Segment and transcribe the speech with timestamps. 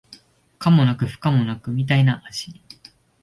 [0.57, 2.59] 可もなく不可もなくみたいな味